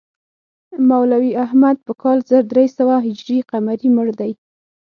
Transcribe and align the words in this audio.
مولوي 0.89 1.31
احمد 1.45 1.77
په 1.85 1.93
کال 2.01 2.17
زر 2.29 2.43
درې 2.53 2.65
سوه 2.77 2.95
هجري 3.05 3.39
قمري 3.49 3.89
مړ 3.95 4.07
دی. 4.19 4.31